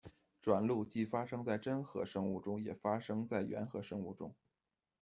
[0.41, 4.33] 转录既发生在真核生物中，也发生在原核生物中。